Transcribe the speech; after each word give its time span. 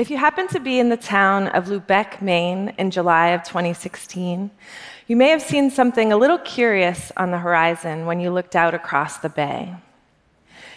If 0.00 0.08
you 0.08 0.16
happen 0.16 0.48
to 0.48 0.60
be 0.60 0.78
in 0.78 0.88
the 0.88 0.96
town 0.96 1.48
of 1.48 1.66
Lubec, 1.66 2.22
Maine 2.22 2.72
in 2.78 2.90
July 2.90 3.32
of 3.32 3.42
2016, 3.42 4.50
you 5.06 5.14
may 5.14 5.28
have 5.28 5.42
seen 5.42 5.68
something 5.70 6.10
a 6.10 6.16
little 6.16 6.38
curious 6.38 7.12
on 7.18 7.30
the 7.30 7.36
horizon 7.36 8.06
when 8.06 8.18
you 8.18 8.30
looked 8.30 8.56
out 8.56 8.72
across 8.72 9.18
the 9.18 9.28
bay. 9.28 9.74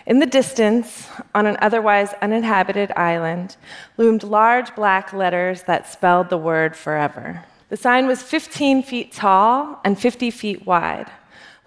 In 0.05 0.19
the 0.19 0.25
distance, 0.25 1.07
on 1.33 1.45
an 1.45 1.55
otherwise 1.61 2.13
uninhabited 2.21 2.91
island, 2.97 3.55
loomed 3.95 4.23
large 4.23 4.75
black 4.75 5.13
letters 5.13 5.63
that 5.63 5.89
spelled 5.89 6.29
the 6.29 6.37
word 6.37 6.75
forever. 6.75 7.45
The 7.69 7.77
sign 7.77 8.07
was 8.07 8.21
15 8.21 8.83
feet 8.83 9.13
tall 9.13 9.79
and 9.85 9.97
50 9.97 10.31
feet 10.31 10.65
wide, 10.65 11.09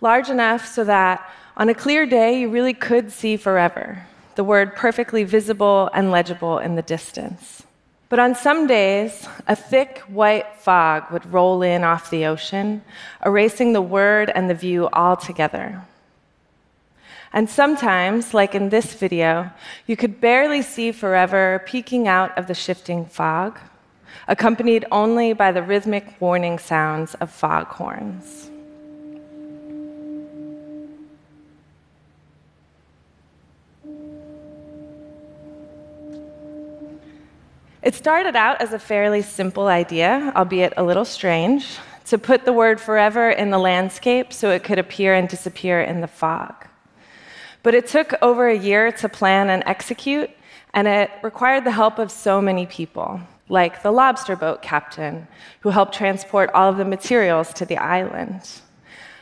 large 0.03 0.29
enough 0.29 0.67
so 0.67 0.85
that 0.85 1.27
on 1.57 1.71
a 1.71 1.75
clear 1.75 2.05
day 2.05 2.39
you 2.39 2.51
really 2.51 2.75
could 2.75 3.11
see 3.11 3.39
forever, 3.39 4.07
the 4.37 4.45
word 4.45 4.77
perfectly 4.77 5.25
visible 5.25 5.91
and 5.93 6.11
legible 6.11 6.59
in 6.59 6.77
the 6.77 6.83
distance. 6.83 7.65
But 8.09 8.21
on 8.21 8.35
some 8.35 8.67
days, 8.69 9.27
a 9.49 9.57
thick 9.57 9.99
white 10.07 10.47
fog 10.59 11.11
would 11.11 11.33
roll 11.33 11.63
in 11.63 11.83
off 11.83 12.11
the 12.11 12.27
ocean, 12.27 12.83
erasing 13.25 13.73
the 13.73 13.83
word 13.83 14.31
and 14.33 14.49
the 14.49 14.55
view 14.55 14.89
altogether. 14.93 15.83
And 17.33 17.51
sometimes, 17.51 18.33
like 18.33 18.55
in 18.55 18.69
this 18.69 18.95
video, 18.95 19.51
you 19.87 19.97
could 19.97 20.21
barely 20.21 20.63
see 20.63 20.93
forever 20.93 21.63
peeking 21.67 22.07
out 22.07 22.37
of 22.39 22.47
the 22.47 22.55
shifting 22.55 23.07
fog, 23.07 23.59
accompanied 24.29 24.87
only 24.93 25.33
by 25.33 25.51
the 25.51 25.63
rhythmic 25.63 26.21
warning 26.21 26.59
sounds 26.59 27.15
of 27.15 27.31
fog 27.31 27.69
foghorns. 27.69 28.51
It 37.87 37.95
started 37.95 38.35
out 38.35 38.61
as 38.61 38.73
a 38.73 38.81
fairly 38.81 39.23
simple 39.23 39.69
idea, 39.69 40.33
albeit 40.35 40.73
a 40.77 40.83
little 40.83 41.05
strange, 41.05 41.79
to 42.07 42.19
put 42.19 42.45
the 42.45 42.53
word 42.53 42.81
forever 42.81 43.31
in 43.31 43.51
the 43.51 43.61
landscape 43.61 44.33
so 44.33 44.51
it 44.51 44.65
could 44.65 44.81
appear 44.81 45.15
and 45.15 45.29
disappear 45.29 45.81
in 45.81 46.01
the 46.01 46.09
fog. 46.09 46.67
But 47.63 47.77
it 47.77 47.87
took 47.87 48.13
over 48.21 48.49
a 48.49 48.59
year 48.59 48.91
to 48.91 49.09
plan 49.09 49.51
and 49.51 49.63
execute, 49.67 50.31
and 50.75 50.89
it 50.89 51.13
required 51.23 51.63
the 51.63 51.71
help 51.71 52.01
of 52.01 52.11
so 52.11 52.41
many 52.41 52.67
people, 52.67 53.21
like 53.49 53.85
the 53.85 53.93
lobster 53.93 54.35
boat 54.35 54.63
captain, 54.63 55.29
who 55.61 55.71
helped 55.71 55.95
transport 55.95 56.51
all 56.55 56.69
of 56.69 56.79
the 56.79 56.85
materials 56.85 57.53
to 57.53 57.65
the 57.65 57.79
island, 57.79 58.51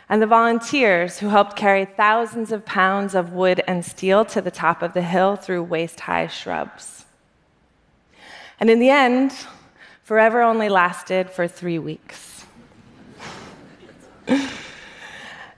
and 0.09 0.23
the 0.23 0.27
volunteers 0.27 1.19
who 1.19 1.29
helped 1.29 1.55
carry 1.55 1.85
thousands 1.85 2.51
of 2.51 2.65
pounds 2.65 3.15
of 3.15 3.35
wood 3.35 3.63
and 3.69 3.85
steel 3.85 4.25
to 4.25 4.41
the 4.41 4.51
top 4.51 4.81
of 4.81 4.95
the 4.95 5.03
hill 5.03 5.37
through 5.37 5.63
waist 5.63 6.01
high 6.01 6.27
shrubs. 6.27 7.04
And 8.61 8.71
in 8.71 8.79
the 8.79 8.91
end, 8.91 9.35
Forever 10.05 10.43
only 10.43 10.69
lasted 10.69 11.31
for 11.31 11.49
three 11.49 11.79
weeks. 11.79 12.45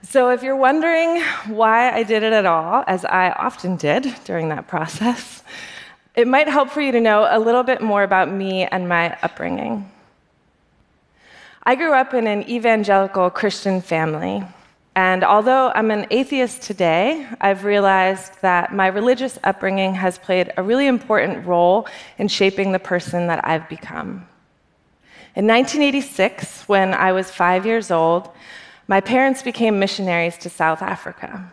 So, 0.03 0.29
if 0.29 0.41
you're 0.41 0.55
wondering 0.55 1.21
why 1.47 1.91
I 1.91 2.03
did 2.03 2.23
it 2.23 2.31
at 2.31 2.45
all, 2.45 2.85
as 2.87 3.03
I 3.03 3.31
often 3.31 3.75
did 3.75 4.15
during 4.23 4.47
that 4.49 4.65
process, 4.65 5.43
it 6.15 6.29
might 6.29 6.47
help 6.47 6.69
for 6.69 6.79
you 6.79 6.93
to 6.93 7.01
know 7.01 7.27
a 7.29 7.37
little 7.37 7.61
bit 7.61 7.81
more 7.81 8.03
about 8.03 8.31
me 8.31 8.63
and 8.63 8.87
my 8.87 9.17
upbringing. 9.21 9.91
I 11.63 11.75
grew 11.75 11.93
up 11.93 12.13
in 12.13 12.25
an 12.25 12.49
evangelical 12.49 13.29
Christian 13.29 13.81
family, 13.81 14.45
and 14.97 15.23
although 15.23 15.71
I'm 15.75 15.91
an 15.91 16.07
atheist 16.09 16.63
today, 16.63 17.27
I've 17.39 17.65
realized 17.65 18.31
that 18.41 18.73
my 18.73 18.87
religious 18.87 19.37
upbringing 19.43 19.93
has 19.93 20.17
played 20.17 20.51
a 20.57 20.63
really 20.63 20.87
important 20.87 21.45
role 21.45 21.87
in 22.17 22.27
shaping 22.27 22.71
the 22.71 22.79
person 22.79 23.27
that 23.27 23.45
I've 23.47 23.69
become. 23.69 24.27
In 25.35 25.45
1986, 25.45 26.67
when 26.67 26.95
I 26.95 27.11
was 27.11 27.29
five 27.29 27.63
years 27.63 27.91
old, 27.91 28.31
my 28.87 28.99
parents 28.99 29.43
became 29.43 29.77
missionaries 29.77 30.35
to 30.39 30.49
South 30.49 30.81
Africa. 30.81 31.47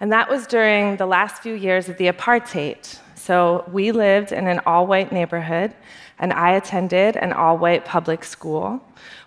And 0.00 0.10
that 0.10 0.30
was 0.30 0.46
during 0.46 0.96
the 0.96 1.04
last 1.04 1.42
few 1.42 1.52
years 1.52 1.90
of 1.90 1.98
the 1.98 2.06
apartheid. 2.06 2.98
So 3.28 3.62
we 3.70 3.92
lived 3.92 4.32
in 4.32 4.46
an 4.46 4.62
all 4.64 4.86
white 4.86 5.12
neighborhood, 5.12 5.74
and 6.18 6.32
I 6.32 6.52
attended 6.52 7.14
an 7.14 7.34
all 7.34 7.58
white 7.58 7.84
public 7.84 8.24
school, 8.24 8.82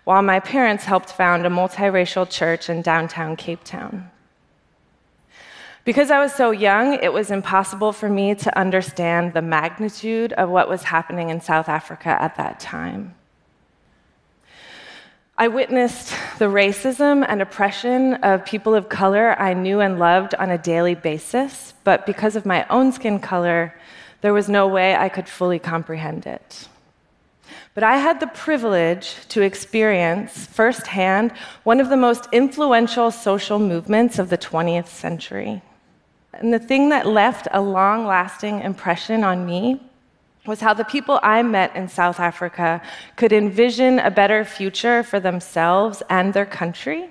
while 0.05 0.23
my 0.23 0.39
parents 0.39 0.85
helped 0.85 1.11
found 1.11 1.45
a 1.45 1.51
multiracial 1.51 2.27
church 2.27 2.67
in 2.67 2.81
downtown 2.81 3.35
Cape 3.35 3.63
Town. 3.63 4.09
Because 5.85 6.09
I 6.09 6.19
was 6.19 6.33
so 6.33 6.49
young, 6.49 6.95
it 6.95 7.13
was 7.13 7.29
impossible 7.29 7.93
for 7.93 8.09
me 8.09 8.33
to 8.33 8.57
understand 8.57 9.35
the 9.35 9.41
magnitude 9.43 10.33
of 10.33 10.49
what 10.49 10.67
was 10.67 10.81
happening 10.81 11.29
in 11.29 11.39
South 11.39 11.69
Africa 11.69 12.09
at 12.09 12.35
that 12.37 12.59
time. 12.59 13.13
I 15.41 15.47
witnessed 15.47 16.13
the 16.37 16.45
racism 16.45 17.25
and 17.27 17.41
oppression 17.41 18.13
of 18.13 18.45
people 18.45 18.75
of 18.75 18.89
color 18.89 19.33
I 19.41 19.55
knew 19.55 19.79
and 19.79 19.97
loved 19.97 20.35
on 20.35 20.51
a 20.51 20.57
daily 20.59 20.93
basis, 20.93 21.73
but 21.83 22.05
because 22.05 22.35
of 22.35 22.45
my 22.45 22.63
own 22.69 22.91
skin 22.91 23.17
color, 23.17 23.73
there 24.21 24.35
was 24.35 24.47
no 24.47 24.67
way 24.67 24.95
I 24.95 25.09
could 25.09 25.27
fully 25.27 25.57
comprehend 25.57 26.27
it. 26.27 26.67
But 27.73 27.83
I 27.83 27.97
had 27.97 28.19
the 28.19 28.27
privilege 28.27 29.15
to 29.29 29.41
experience 29.41 30.45
firsthand 30.45 31.31
one 31.63 31.79
of 31.79 31.89
the 31.89 31.97
most 31.97 32.27
influential 32.31 33.09
social 33.09 33.57
movements 33.57 34.19
of 34.19 34.29
the 34.29 34.37
20th 34.37 34.89
century. 34.89 35.63
And 36.33 36.53
the 36.53 36.59
thing 36.59 36.89
that 36.89 37.07
left 37.07 37.47
a 37.51 37.63
long 37.63 38.05
lasting 38.05 38.59
impression 38.59 39.23
on 39.23 39.47
me 39.47 39.81
was 40.45 40.61
how 40.61 40.73
the 40.73 40.85
people 40.85 41.19
I 41.21 41.43
met 41.43 41.75
in 41.75 41.87
South 41.87 42.19
Africa 42.19 42.81
could 43.15 43.31
envision 43.31 43.99
a 43.99 44.09
better 44.09 44.43
future 44.43 45.03
for 45.03 45.19
themselves 45.19 46.01
and 46.09 46.33
their 46.33 46.45
country, 46.45 47.09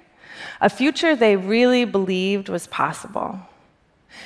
a 0.61 0.69
future 0.69 1.15
they 1.15 1.37
really 1.37 1.85
believed 1.85 2.49
was 2.49 2.67
possible. 2.67 3.39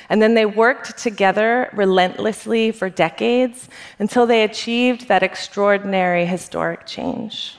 And 0.09 0.21
then 0.21 0.33
they 0.33 0.45
worked 0.45 0.97
together 0.97 1.69
relentlessly 1.73 2.71
for 2.71 2.89
decades 2.89 3.69
until 3.99 4.25
they 4.25 4.43
achieved 4.43 5.07
that 5.07 5.23
extraordinary 5.23 6.25
historic 6.25 6.87
change. 6.87 7.57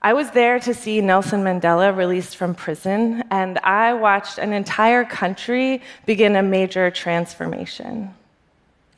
I 0.00 0.12
was 0.12 0.30
there 0.30 0.60
to 0.60 0.72
see 0.74 1.00
Nelson 1.00 1.42
Mandela 1.42 1.94
released 1.94 2.36
from 2.36 2.54
prison, 2.54 3.24
and 3.32 3.58
I 3.58 3.94
watched 3.94 4.38
an 4.38 4.52
entire 4.52 5.04
country 5.04 5.82
begin 6.06 6.36
a 6.36 6.42
major 6.42 6.88
transformation. 6.92 8.14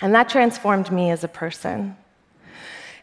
And 0.01 0.15
that 0.15 0.29
transformed 0.29 0.91
me 0.91 1.11
as 1.11 1.25
a 1.25 1.29
person. 1.29 1.97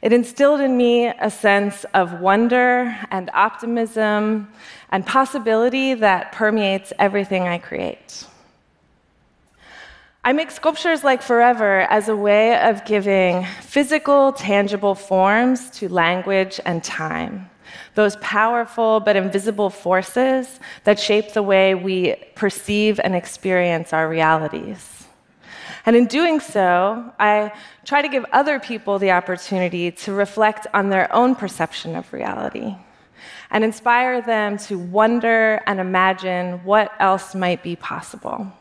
It 0.01 0.13
instilled 0.13 0.61
in 0.61 0.77
me 0.77 1.07
a 1.07 1.29
sense 1.29 1.83
of 1.93 2.19
wonder 2.21 2.95
and 3.09 3.29
optimism 3.33 4.47
and 4.89 5.05
possibility 5.05 5.95
that 5.95 6.31
permeates 6.31 6.93
everything 6.99 7.47
I 7.47 7.57
create. 7.57 8.25
I 10.23 10.33
make 10.33 10.51
sculptures 10.51 11.03
like 11.03 11.21
Forever 11.21 11.81
as 11.81 12.09
a 12.09 12.15
way 12.15 12.59
of 12.59 12.83
giving 12.85 13.45
physical, 13.61 14.33
tangible 14.33 14.93
forms 14.93 15.69
to 15.71 15.87
language 15.87 16.59
and 16.65 16.83
time, 16.83 17.49
those 17.95 18.17
powerful 18.17 18.99
but 18.99 19.15
invisible 19.15 19.69
forces 19.69 20.59
that 20.83 20.99
shape 20.99 21.33
the 21.33 21.43
way 21.43 21.75
we 21.75 22.15
perceive 22.35 22.99
and 23.03 23.15
experience 23.15 23.93
our 23.93 24.09
realities. 24.09 24.96
And 25.85 25.95
in 25.95 26.05
doing 26.05 26.39
so, 26.39 27.13
I 27.19 27.51
try 27.85 28.01
to 28.01 28.07
give 28.07 28.25
other 28.31 28.59
people 28.59 28.99
the 28.99 29.11
opportunity 29.11 29.91
to 29.91 30.13
reflect 30.13 30.67
on 30.73 30.89
their 30.89 31.13
own 31.13 31.35
perception 31.35 31.95
of 31.95 32.11
reality 32.11 32.75
and 33.49 33.63
inspire 33.63 34.21
them 34.21 34.57
to 34.57 34.77
wonder 34.77 35.61
and 35.65 35.79
imagine 35.79 36.63
what 36.63 36.91
else 36.99 37.33
might 37.33 37.63
be 37.63 37.75
possible. 37.75 38.51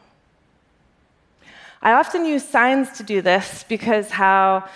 I 1.82 1.92
often 1.92 2.24
use 2.24 2.44
signs 2.44 2.91
to 2.98 3.03
do 3.03 3.20
this 3.20 3.64
because 3.68 4.10
how 4.10 4.68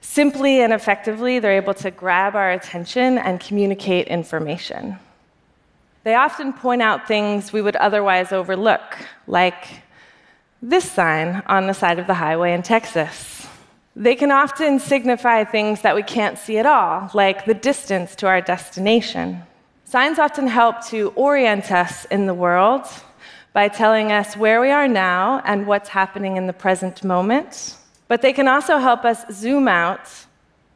simply 0.00 0.62
and 0.62 0.72
effectively 0.72 1.38
they're 1.38 1.56
able 1.56 1.74
to 1.74 1.90
grab 1.90 2.34
our 2.34 2.52
attention 2.52 3.18
and 3.18 3.38
communicate 3.38 4.08
information. 4.08 4.98
They 6.02 6.14
often 6.14 6.52
point 6.52 6.80
out 6.82 7.06
things 7.06 7.52
we 7.52 7.60
would 7.60 7.76
otherwise 7.76 8.32
overlook, 8.32 8.96
like 9.26 9.82
this 10.62 10.90
sign 10.90 11.42
on 11.46 11.66
the 11.66 11.74
side 11.74 11.98
of 11.98 12.06
the 12.06 12.14
highway 12.14 12.52
in 12.52 12.62
Texas. 12.62 13.46
They 13.96 14.14
can 14.14 14.30
often 14.30 14.78
signify 14.78 15.44
things 15.44 15.82
that 15.82 15.94
we 15.94 16.02
can't 16.02 16.38
see 16.38 16.58
at 16.58 16.66
all, 16.66 17.10
like 17.14 17.44
the 17.44 17.54
distance 17.54 18.14
to 18.16 18.26
our 18.26 18.40
destination. 18.40 19.42
Signs 19.84 20.18
often 20.18 20.46
help 20.46 20.86
to 20.86 21.12
orient 21.16 21.72
us 21.72 22.04
in 22.06 22.26
the 22.26 22.34
world 22.34 22.86
by 23.52 23.68
telling 23.68 24.12
us 24.12 24.36
where 24.36 24.60
we 24.60 24.70
are 24.70 24.86
now 24.86 25.42
and 25.44 25.66
what's 25.66 25.88
happening 25.88 26.36
in 26.36 26.46
the 26.46 26.52
present 26.52 27.02
moment. 27.02 27.76
But 28.06 28.22
they 28.22 28.32
can 28.32 28.46
also 28.46 28.78
help 28.78 29.04
us 29.04 29.24
zoom 29.32 29.66
out, 29.66 30.08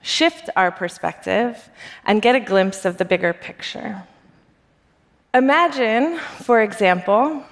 shift 0.03 0.51
our 0.57 0.73
perspective, 0.73 1.71
and 2.05 2.21
get 2.21 2.35
a 2.35 2.41
glimpse 2.41 2.85
of 2.85 2.97
the 2.97 3.05
bigger 3.05 3.33
picture. 3.33 4.03
Imagine, 5.33 6.19
for 6.19 6.63
example, 6.63 7.45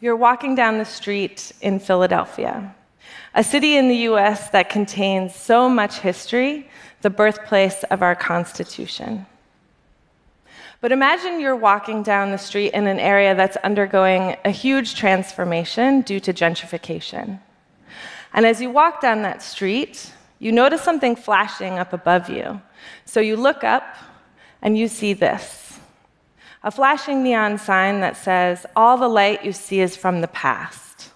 you're 0.00 0.16
walking 0.16 0.54
down 0.54 0.78
the 0.78 0.84
street 0.84 1.52
in 1.60 1.80
Philadelphia, 1.80 2.74
a 3.34 3.42
city 3.42 3.76
in 3.76 3.88
the 3.88 3.96
US 4.10 4.50
that 4.50 4.68
contains 4.68 5.34
so 5.34 5.68
much 5.68 5.98
history, 5.98 6.68
the 7.02 7.10
birthplace 7.10 7.82
of 7.90 8.02
our 8.02 8.14
Constitution. 8.14 9.26
But 10.80 10.92
imagine 10.92 11.40
you're 11.40 11.56
walking 11.56 12.04
down 12.04 12.30
the 12.30 12.38
street 12.38 12.72
in 12.72 12.86
an 12.86 13.00
area 13.00 13.34
that's 13.34 13.56
undergoing 13.58 14.36
a 14.44 14.50
huge 14.50 14.94
transformation 14.94 16.02
due 16.02 16.20
to 16.20 16.32
gentrification. 16.32 17.40
And 18.32 18.46
as 18.46 18.60
you 18.60 18.70
walk 18.70 19.00
down 19.00 19.22
that 19.22 19.42
street, 19.42 20.12
you 20.38 20.52
notice 20.52 20.82
something 20.82 21.16
flashing 21.16 21.78
up 21.78 21.92
above 21.92 22.30
you. 22.30 22.62
So 23.04 23.18
you 23.18 23.36
look 23.36 23.64
up 23.64 23.96
and 24.62 24.78
you 24.78 24.86
see 24.86 25.14
this 25.14 25.67
a 26.68 26.70
flashing 26.70 27.22
neon 27.22 27.56
sign 27.56 28.00
that 28.00 28.14
says, 28.14 28.66
All 28.76 28.98
the 28.98 29.08
light 29.08 29.42
you 29.42 29.52
see 29.52 29.80
is 29.80 29.96
from 29.96 30.20
the 30.20 30.28
past. 30.28 31.12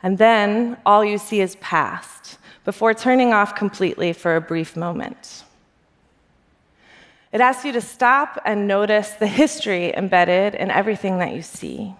And 0.00 0.16
then 0.16 0.76
all 0.86 1.04
you 1.04 1.18
see 1.18 1.40
is 1.40 1.56
past, 1.56 2.38
before 2.64 2.94
turning 2.94 3.32
off 3.32 3.56
completely 3.56 4.12
for 4.12 4.36
a 4.36 4.40
brief 4.40 4.76
moment. 4.76 5.42
It 7.32 7.40
asks 7.40 7.64
you 7.64 7.72
to 7.72 7.80
stop 7.80 8.40
and 8.44 8.68
notice 8.68 9.10
the 9.10 9.26
history 9.26 9.92
embedded 9.92 10.54
in 10.54 10.70
everything 10.70 11.18
that 11.18 11.34
you 11.34 11.42
see. 11.42 11.96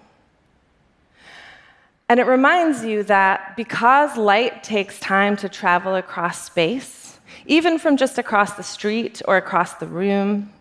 And 2.08 2.20
it 2.20 2.26
reminds 2.28 2.84
you 2.84 3.02
that 3.04 3.56
because 3.56 4.16
light 4.16 4.62
takes 4.62 5.00
time 5.00 5.36
to 5.38 5.48
travel 5.48 5.96
across 5.96 6.44
space, 6.44 7.18
even 7.46 7.80
from 7.80 7.96
just 7.96 8.18
across 8.18 8.52
the 8.52 8.62
street 8.62 9.20
or 9.26 9.36
across 9.36 9.74
the 9.74 9.88
room, 9.88 10.52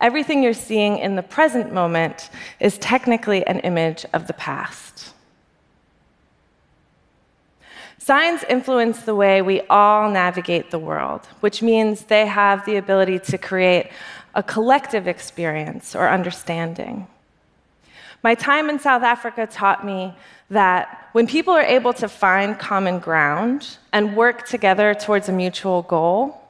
everything 0.00 0.42
you're 0.42 0.52
seeing 0.52 0.98
in 0.98 1.16
the 1.16 1.22
present 1.22 1.72
moment 1.72 2.30
is 2.60 2.78
technically 2.78 3.46
an 3.46 3.60
image 3.60 4.04
of 4.12 4.26
the 4.26 4.34
past. 4.34 5.12
Signs 7.98 8.44
influence 8.44 9.00
the 9.00 9.16
way 9.16 9.42
we 9.42 9.62
all 9.62 10.08
navigate 10.10 10.70
the 10.70 10.78
world, 10.78 11.26
which 11.40 11.60
means 11.60 12.04
they 12.04 12.24
have 12.26 12.64
the 12.64 12.76
ability 12.76 13.18
to 13.18 13.36
create 13.36 13.90
a 14.34 14.42
collective 14.42 15.08
experience 15.08 15.96
or 15.96 16.08
understanding. 16.08 17.08
My 18.22 18.34
time 18.34 18.70
in 18.70 18.78
South 18.78 19.02
Africa 19.02 19.46
taught 19.46 19.84
me 19.84 20.14
that 20.50 21.08
when 21.12 21.26
people 21.26 21.52
are 21.52 21.62
able 21.62 21.92
to 21.94 22.08
find 22.08 22.58
common 22.58 22.98
ground 22.98 23.78
and 23.92 24.16
work 24.16 24.46
together 24.46 24.94
towards 24.94 25.28
a 25.28 25.32
mutual 25.32 25.82
goal, 25.82 26.45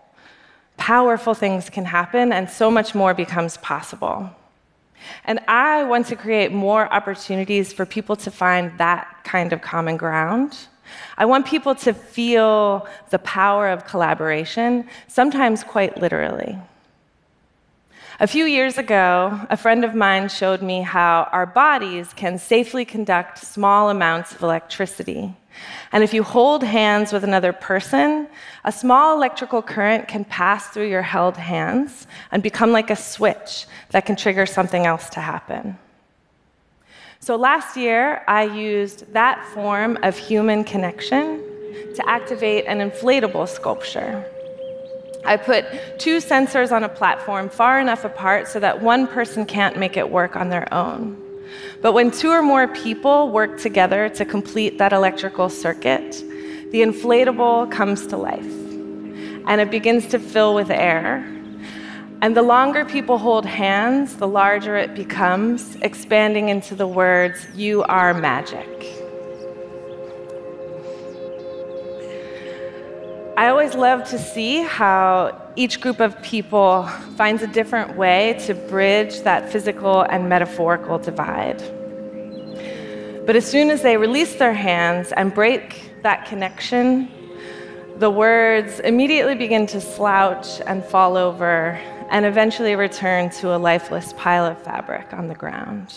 powerful 0.77 1.35
things 1.35 1.71
can 1.71 1.85
happen 1.85 2.33
and 2.33 2.49
so 2.49 2.71
much 2.71 2.95
more 2.95 3.15
becomes 3.15 3.57
possible. 3.59 4.31
And 5.25 5.41
I 5.49 5.85
want 5.85 6.07
to 6.09 6.17
create 6.17 6.53
more 6.53 6.93
opportunities 6.93 7.73
for 7.73 7.87
people 7.87 8.17
to 8.17 8.31
find 8.31 8.77
that 8.79 9.25
kind 9.25 9.53
of 9.53 9.61
common 9.61 9.97
ground 9.97 10.57
I 11.17 11.25
want 11.25 11.47
people 11.47 11.75
to 11.77 11.93
feel 11.93 12.87
the 13.11 13.19
power 13.21 13.69
of 13.69 13.87
collaboration, 13.87 14.89
sometimes 15.09 15.65
quite 15.65 16.01
literally. 16.01 16.59
A 18.19 18.27
few 18.27 18.47
years 18.47 18.79
ago, 18.79 19.39
a 19.51 19.57
friend 19.57 19.85
of 19.85 19.95
mine 19.95 20.29
showed 20.29 20.63
me 20.63 20.81
how 20.81 21.29
our 21.33 21.45
bodies 21.45 22.13
can 22.15 22.39
safely 22.39 22.85
conduct 22.85 23.39
small 23.39 23.91
amounts 23.91 24.35
of 24.35 24.43
electricity. 24.43 25.35
And 25.93 26.03
if 26.03 26.13
you 26.13 26.23
hold 26.23 26.63
hands 26.63 27.13
with 27.13 27.25
another 27.25 27.53
person, 27.53 28.29
a 28.65 28.73
small 28.73 29.17
electrical 29.17 29.63
current 29.63 30.09
can 30.09 30.25
pass 30.25 30.69
through 30.69 30.89
your 30.89 31.03
held 31.03 31.37
hands 31.37 32.07
and 32.33 32.43
become 32.43 32.73
like 32.73 32.91
a 32.91 32.97
switch 32.97 33.67
that 33.91 34.07
can 34.07 34.17
trigger 34.17 34.47
something 34.47 34.87
else 34.87 35.09
to 35.11 35.21
happen. 35.21 35.79
So 37.21 37.37
last 37.37 37.77
year, 37.77 38.23
I 38.29 38.45
used 38.45 39.13
that 39.13 39.45
form 39.47 39.99
of 40.03 40.17
human 40.17 40.65
connection 40.65 41.43
to 41.95 42.09
activate 42.09 42.67
an 42.67 42.79
inflatable 42.79 43.49
sculpture. 43.49 44.25
I 45.25 45.37
put 45.37 45.65
two 45.99 46.19
sensors 46.19 46.71
on 46.71 46.85
a 46.85 46.89
platform 46.89 47.49
far 47.49 47.81
enough 47.81 48.05
apart 48.05 48.47
so 48.47 48.61
that 48.61 48.81
one 48.81 49.09
person 49.09 49.45
can't 49.45 49.77
make 49.77 49.97
it 49.97 50.09
work 50.09 50.37
on 50.37 50.51
their 50.51 50.73
own. 50.73 51.21
But 51.83 51.93
when 51.93 52.11
two 52.11 52.31
or 52.31 52.43
more 52.43 52.69
people 52.69 53.31
work 53.31 53.61
together 53.61 54.09
to 54.11 54.25
complete 54.25 54.79
that 54.79 54.93
electrical 54.93 55.49
circuit, 55.49 56.13
the 56.73 56.83
inflatable 56.83 57.71
comes 57.71 58.07
to 58.09 58.17
life 58.17 58.45
and 59.49 59.61
it 59.61 59.71
begins 59.71 60.07
to 60.09 60.19
fill 60.19 60.55
with 60.55 60.71
air 60.71 61.25
and 62.23 62.35
the 62.35 62.43
longer 62.43 62.85
people 62.85 63.19
hold 63.19 63.45
hands, 63.45 64.17
the 64.17 64.27
larger 64.27 64.75
it 64.77 64.95
becomes, 64.95 65.77
expanding 65.83 66.49
into 66.49 66.75
the 66.75 66.87
words, 66.87 67.47
You 67.55 67.83
are 67.85 68.15
magic. 68.15 68.67
I 73.37 73.49
always 73.49 73.75
love 73.75 74.09
to 74.09 74.19
see 74.19 74.63
how 74.63 75.39
each 75.57 75.81
group 75.81 76.01
of 76.01 76.21
people 76.23 76.87
finds 77.17 77.43
a 77.43 77.47
different 77.47 77.97
way 77.97 78.37
to 78.47 78.55
bridge 78.55 79.21
that 79.23 79.51
physical 79.51 80.03
and 80.03 80.29
metaphorical 80.29 80.99
divide. 80.99 81.59
But 83.27 83.37
as 83.37 83.51
soon 83.51 83.71
as 83.71 83.83
they 83.83 83.97
release 83.97 84.37
their 84.37 84.53
hands 84.53 85.13
and 85.13 85.35
break 85.35 85.91
that 86.03 86.27
connection, 86.27 87.09
the 87.97 88.11
words 88.11 88.81
immediately 88.81 89.35
begin 89.35 89.67
to 89.69 89.81
slouch 89.81 90.61
and 90.67 90.85
fall 90.85 91.17
over 91.17 91.81
and 92.11 92.27
eventually 92.27 92.77
return 92.77 93.31
to 93.31 93.57
a 93.57 93.59
lifeless 93.59 94.13
pile 94.13 94.45
of 94.45 94.63
fabric 94.63 95.13
on 95.13 95.27
the 95.27 95.35
ground. 95.35 95.93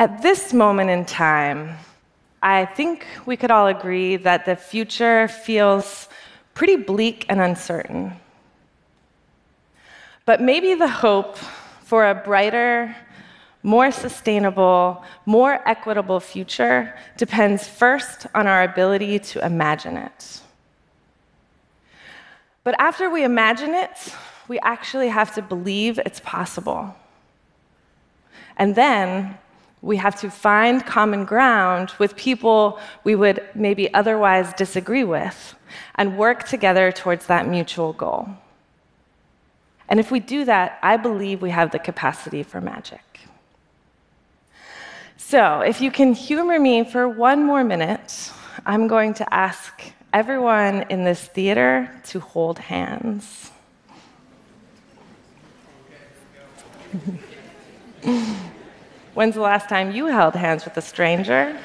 At 0.00 0.22
this 0.22 0.52
moment 0.52 0.90
in 0.90 1.04
time, 1.04 1.76
I 2.40 2.66
think 2.66 3.04
we 3.26 3.36
could 3.36 3.50
all 3.50 3.66
agree 3.66 4.14
that 4.14 4.44
the 4.46 4.54
future 4.54 5.26
feels 5.26 6.08
pretty 6.54 6.76
bleak 6.76 7.26
and 7.28 7.40
uncertain. 7.40 8.12
But 10.24 10.40
maybe 10.40 10.74
the 10.74 10.86
hope 10.86 11.36
for 11.82 12.08
a 12.08 12.14
brighter, 12.14 12.94
more 13.64 13.90
sustainable, 13.90 15.02
more 15.26 15.68
equitable 15.68 16.20
future 16.20 16.94
depends 17.16 17.66
first 17.66 18.28
on 18.36 18.46
our 18.46 18.62
ability 18.62 19.18
to 19.18 19.44
imagine 19.44 19.96
it. 19.96 20.42
But 22.62 22.76
after 22.78 23.10
we 23.10 23.24
imagine 23.24 23.74
it, 23.74 24.14
we 24.46 24.60
actually 24.60 25.08
have 25.08 25.34
to 25.34 25.42
believe 25.42 25.98
it's 25.98 26.20
possible. 26.20 26.94
And 28.56 28.76
then 28.76 29.38
we 29.82 29.96
have 29.96 30.18
to 30.20 30.30
find 30.30 30.84
common 30.84 31.24
ground 31.24 31.92
with 31.98 32.16
people 32.16 32.80
we 33.04 33.14
would 33.14 33.42
maybe 33.54 33.92
otherwise 33.94 34.52
disagree 34.54 35.04
with 35.04 35.54
and 35.94 36.18
work 36.18 36.44
together 36.48 36.90
towards 36.90 37.26
that 37.26 37.46
mutual 37.46 37.92
goal. 37.92 38.28
And 39.88 40.00
if 40.00 40.10
we 40.10 40.20
do 40.20 40.44
that, 40.44 40.78
I 40.82 40.96
believe 40.96 41.40
we 41.40 41.50
have 41.50 41.70
the 41.70 41.78
capacity 41.78 42.42
for 42.42 42.60
magic. 42.60 43.00
So, 45.16 45.60
if 45.60 45.80
you 45.80 45.90
can 45.90 46.12
humor 46.14 46.58
me 46.58 46.84
for 46.84 47.08
one 47.08 47.44
more 47.44 47.62
minute, 47.64 48.32
I'm 48.64 48.86
going 48.88 49.14
to 49.14 49.34
ask 49.34 49.82
everyone 50.12 50.84
in 50.90 51.04
this 51.04 51.22
theater 51.22 51.90
to 52.06 52.20
hold 52.20 52.58
hands. 52.58 53.50
When's 59.18 59.34
the 59.34 59.40
last 59.40 59.68
time 59.68 59.90
you 59.90 60.06
held 60.06 60.36
hands 60.36 60.64
with 60.64 60.76
a 60.76 60.80
stranger? 60.80 61.58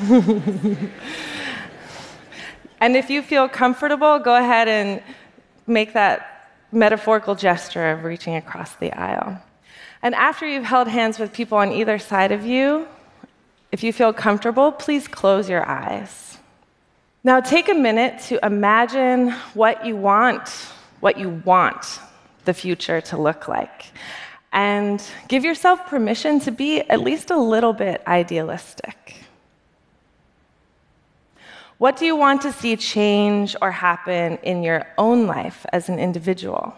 and 2.80 2.96
if 2.96 3.08
you 3.08 3.22
feel 3.22 3.48
comfortable, 3.48 4.18
go 4.18 4.34
ahead 4.34 4.66
and 4.66 5.00
make 5.68 5.92
that 5.92 6.50
metaphorical 6.72 7.36
gesture 7.36 7.92
of 7.92 8.02
reaching 8.02 8.34
across 8.34 8.74
the 8.74 8.92
aisle. 8.94 9.40
And 10.02 10.12
after 10.16 10.44
you've 10.44 10.64
held 10.64 10.88
hands 10.88 11.20
with 11.20 11.32
people 11.32 11.56
on 11.56 11.70
either 11.70 12.00
side 12.00 12.32
of 12.32 12.44
you, 12.44 12.88
if 13.70 13.84
you 13.84 13.92
feel 13.92 14.12
comfortable, 14.12 14.72
please 14.72 15.06
close 15.06 15.48
your 15.48 15.64
eyes. 15.64 16.38
Now 17.22 17.38
take 17.38 17.68
a 17.68 17.74
minute 17.74 18.18
to 18.22 18.44
imagine 18.44 19.30
what 19.54 19.86
you 19.86 19.94
want, 19.94 20.48
what 20.98 21.16
you 21.16 21.28
want 21.44 22.00
the 22.44 22.54
future 22.54 23.00
to 23.00 23.16
look 23.16 23.46
like. 23.46 23.86
And 24.54 25.02
give 25.26 25.44
yourself 25.44 25.84
permission 25.86 26.38
to 26.40 26.52
be 26.52 26.80
at 26.88 27.00
least 27.00 27.32
a 27.32 27.36
little 27.36 27.72
bit 27.72 28.02
idealistic. 28.06 29.16
What 31.78 31.96
do 31.96 32.06
you 32.06 32.14
want 32.14 32.42
to 32.42 32.52
see 32.52 32.76
change 32.76 33.56
or 33.60 33.72
happen 33.72 34.38
in 34.44 34.62
your 34.62 34.86
own 34.96 35.26
life 35.26 35.66
as 35.72 35.88
an 35.88 35.98
individual? 35.98 36.72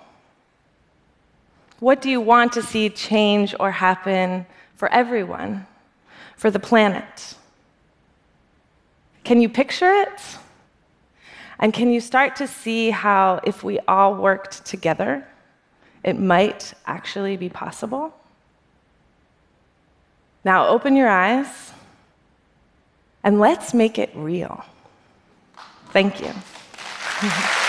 What 1.78 2.00
do 2.00 2.08
you 2.08 2.18
want 2.18 2.54
to 2.54 2.62
see 2.62 2.88
change 2.88 3.54
or 3.60 3.70
happen 3.70 4.46
for 4.74 4.90
everyone, 4.90 5.66
for 6.34 6.50
the 6.50 6.58
planet? 6.58 7.34
Can 9.22 9.42
you 9.42 9.50
picture 9.50 9.92
it? 9.92 10.38
And 11.58 11.74
can 11.74 11.92
you 11.92 12.00
start 12.00 12.36
to 12.36 12.46
see 12.46 12.88
how, 12.88 13.40
if 13.44 13.62
we 13.62 13.80
all 13.80 14.14
worked 14.14 14.64
together, 14.64 15.26
it 16.06 16.18
might 16.18 16.72
actually 16.86 17.36
be 17.36 17.48
possible? 17.48 18.14
Now 20.44 20.68
open 20.68 20.94
your 20.94 21.08
eyes 21.08 21.72
and 23.24 23.40
let's 23.40 23.74
make 23.74 23.98
it 23.98 24.10
real. 24.14 24.64
Thank 25.90 26.20
you. 26.20 26.32